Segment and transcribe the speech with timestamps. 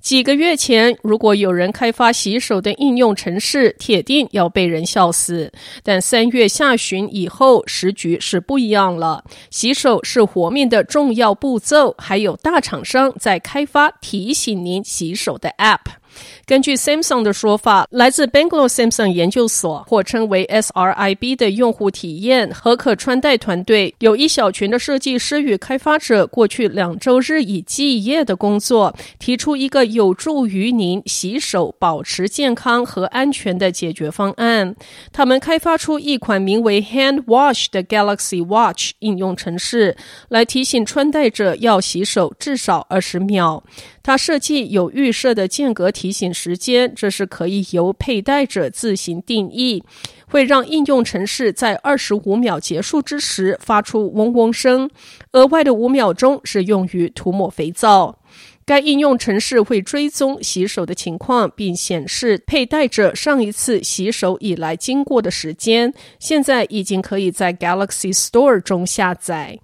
[0.00, 5.52] 几个月前，如果有人开发洗手的应用程式，铁定要被人笑死。
[5.82, 9.22] 但三月下旬以后，时局是不一样了。
[9.50, 15.99] 洗手是活命的重要步骤，还有大厂商在开发提醒您洗手的 App。
[16.46, 34.74] 根据 Samsung 的说法，来自 Bangalore Samsung 研究所，或称为 SRIB 的用户体验和可穿戴团队，有一小群的设计师与开发者，过去两周日以继夜的工作，提出一个有助于您洗手保持健康和安全的解决方案。
[35.12, 39.96] 他们开发出一款名为 Hand Wash 的 Galaxy Watch 应用程式，
[40.28, 43.62] 来提醒穿戴者要洗手至少二十秒。
[44.02, 49.84] 它设计有预设的间隔提提醒时间，这是可以由佩戴者自行定义，
[50.26, 54.90] 会让应用程式在二十五秒结束之时发出嗡嗡声，
[55.30, 58.18] 额外的五秒钟是用于涂抹肥皂。
[58.64, 65.94] 该应用程式会追踪洗手的情况，并显示佩戴者上一次洗手以来经过的时间。
[66.18, 69.60] 现在已经可以在 Galaxy Store 中下载。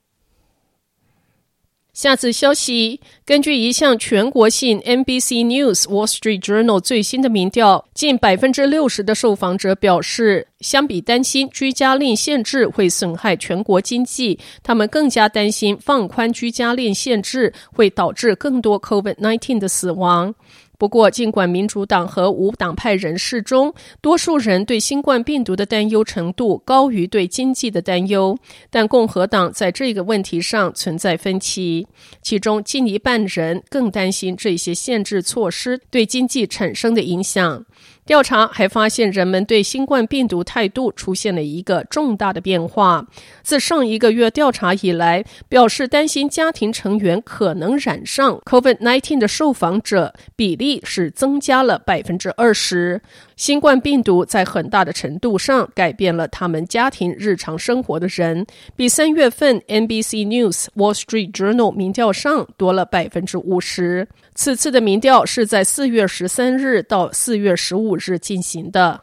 [1.97, 20.34] 下次消息，根据一项全国性 NBC News Wall Street Journal 最新的民调，近百分之六十的受访者表示，相比担心居家令限制会损害全国经济，他们更加担心放宽居家令限制会导致更多 COVID-19 的死亡。
[20.78, 28.37] 不过，尽管民主党和无党派人士中多数人对新冠病毒的担忧程度高于对经济的担忧，
[28.70, 31.86] 但共和党在这个问题上存在分歧。
[32.20, 37.65] 其中，近一半人更担心这些限制措施对经济产生的影响。
[38.06, 43.05] 调查还发现，人们对新冠病毒态度出现了一个重大的变化。
[43.43, 53.03] 自上一个月调查以来，表示担心家庭成员可能染上 COVID-19 的受访者比例是增加了百分之二十。
[53.34, 58.47] 新冠病毒在很大的程度上改变了他们家庭日常生活的人，
[58.77, 64.06] 比三月份 NBC News Wall Street Journal 民调上多了百分之五十。
[64.34, 69.03] 此次的民调是在四月十三日到四月十五日进行的。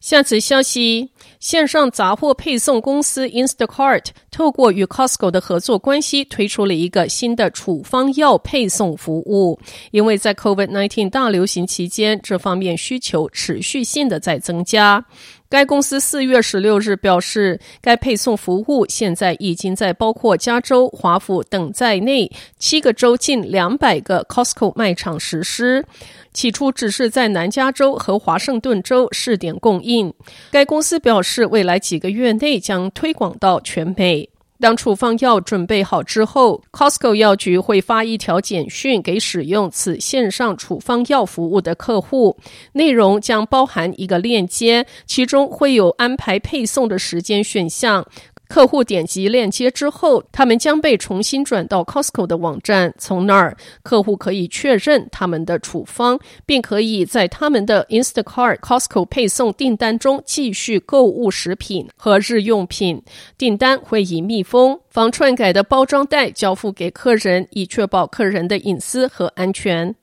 [0.00, 1.10] 下次消息，
[1.40, 9.60] 线上杂货配送公司 Instacart 透过与 Costco 的合作关系，推出了一个新的处方药配送服务。
[9.90, 15.04] 因为在 COVID-19 大流行期间，这方面需求持续性的在增加。
[15.50, 25.84] 该公司四月十六日表示，该配送服务现在已经在包括加州、华府等在内七个州近两百个 Costco 卖场实施。
[26.32, 30.14] 起初只是在南加州和华盛顿州试点供应。
[30.52, 34.30] 该公司表示，未来几个月内将推广到全美。
[34.60, 42.36] 当处方药准备好之后，Costco 药局会发一条简讯给使用此线上处方药服务的客户，
[42.72, 48.06] 内容将包含一个链接，其中会有安排配送的时间选项。
[48.50, 63.00] 客户点击链接之后，他们将被重新转到 Costco 的网站，从那儿客户可以确认他们的处方，并可以在他们的 Instacart Costco 配送订单中继续购物食品和日用品。
[63.38, 69.94] 订单会以密封、防篡改的包装袋交付给客人，以确保客人的隐私和安全。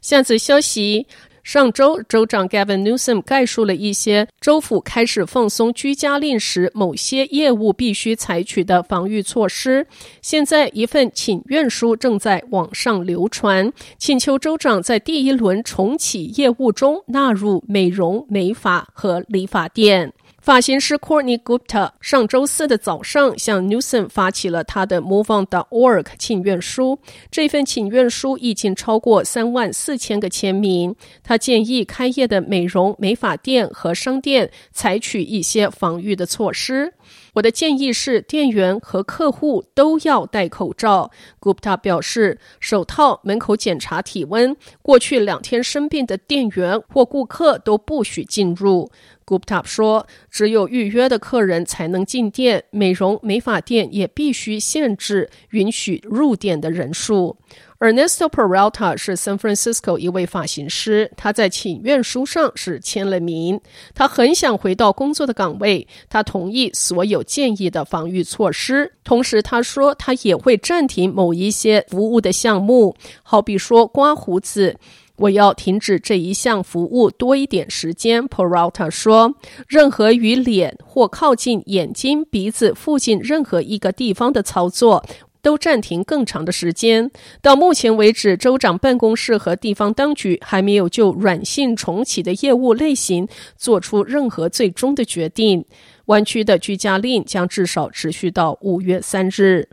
[0.00, 1.06] 下次消息。
[1.48, 9.86] 上周，州长 Gavin Newsom 概述了一些州府开始放松居家令时某些业务必须采取的防御措施。
[10.20, 20.12] 现在，一份请愿书正在网上流传，请求州长在第一轮重启业务中纳入美容美发和理发店。
[20.48, 26.98] 发型师 Courtney Gupta 上周四的早上向 Newsom 发起了他的 MoveOn.org 请愿书。
[27.30, 30.96] 这份请愿书已经超过三万四千个签名。
[31.22, 36.94] 他建议开业的美容美发店和商店采取一些防御的措施。
[37.34, 41.10] 我的建议是，店员和客户都要戴口罩。
[41.38, 48.90] Gupta 表示，手套、门口检查体温、过去两天生病的店员或顾客都不许进入。
[49.28, 57.36] Gupta 说，只有预约的客人才能进店，美容美发店也必须限制允许入店的人数。
[57.78, 63.60] Ernesto Peralta 是 San Francisco 一位发型师，他在请愿书上是签了名。
[63.94, 68.94] 他很想回到工作的岗位，他同意所有建议的防御措施。
[69.04, 74.76] 同时，他说他也会暂停某一些服务的项目，好比说刮胡子。
[75.18, 79.34] 我要停止这一项服务多一点时间，Peralta 说。
[79.66, 85.04] 任何与脸或靠近眼睛、鼻子附近任何一个地方的操作。
[85.40, 87.10] 都暂停更长的时间。
[87.40, 93.26] 到目前为止，州长办公室和地方当局还没有就软性重启的业务类型
[93.56, 95.64] 做出任何最终的决定。
[96.06, 99.68] 湾区的居家令将至少持续到五月三日。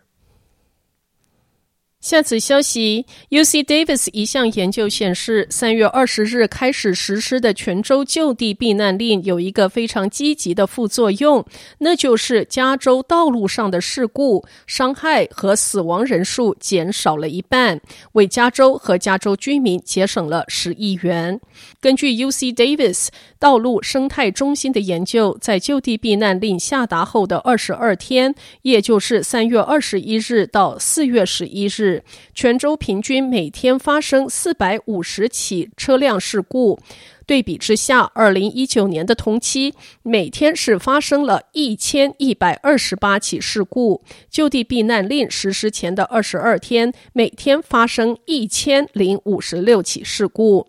[2.06, 11.44] 下次消息：UC Davis 一项研究显示，三月二十日开始实施的全州就地避难令有一个非常积极的副作用，
[11.80, 17.81] 那就是加州道路上的事故、伤害和死亡人数减少了一半，
[18.12, 21.42] 为加州和加州居民节省了十亿元。
[21.81, 23.08] 根据 UC Davis
[23.40, 31.95] 道路生态中心的研究，在就地避难令下达后的二十二天，也就是三月二十一日到四月十一日。
[32.34, 36.80] 泉州平均每天发生四百五十起车辆事故，
[37.26, 44.04] 对比之下，二零一九年的同期每天是发生了一千一百二十八起事故。
[44.30, 50.68] 就地避难令实施前的二十二天，每天发生一千零五十六起事故。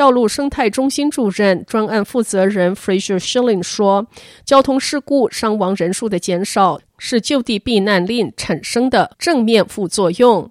[0.00, 4.06] 道路生态中心主任、专案负责人 Fraser Schilling 说
[4.46, 10.48] ：“交通事故伤亡人数的减少是就地避难令产生的正面副作用。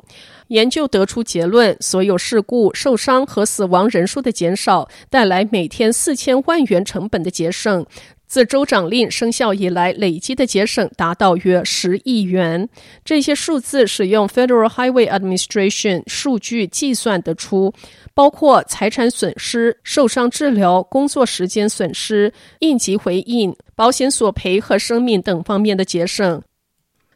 [0.49, 7.83] 研究得出结论：所有事故、受伤和死亡人数的减少带来每天四千万元成本的节省。”
[8.29, 12.69] 自州长令生效以来，累积的节省达到约十亿元。
[13.03, 17.73] 这些数字使用 Federal Highway Administration 数据计算得出，
[18.13, 26.39] 包括财产损失、受伤治疗、工作时间损失、应急回应、保险索赔和生命等方面的节省。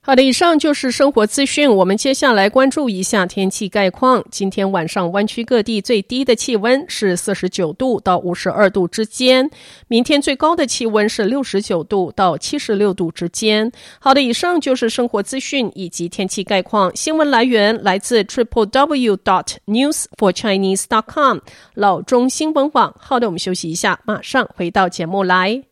[0.05, 1.73] 好的，以上就是生活资讯。
[1.73, 4.21] 我们接下来关注一下天气概况。
[4.29, 9.49] 今天晚上湾区各地最低的气温是四十九度到五十二度之间，
[9.87, 13.71] 明天最高的气温是六十九度到七十六度之间。
[13.97, 16.93] 好的，以上就是生活资讯以及天气概况。
[16.93, 21.37] 新闻来源来自 triple w dot news for chinese dot com
[21.75, 22.93] 老中新闻网。
[22.99, 25.63] 好的，我们休息一下，马上回到节目来。